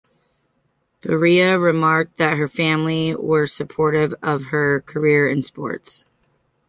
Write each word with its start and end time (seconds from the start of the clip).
Barea 1.03 1.63
remarked 1.63 2.17
that 2.17 2.35
her 2.39 2.47
family 2.47 3.15
were 3.15 3.45
supportive 3.45 4.15
of 4.23 4.45
her 4.45 4.81
career 4.87 5.27
in 5.29 5.43
sports. 5.43 6.05